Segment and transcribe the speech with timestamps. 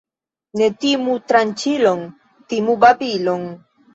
[0.59, 2.01] Ne timu tranĉilon,
[2.53, 3.47] timu babilon.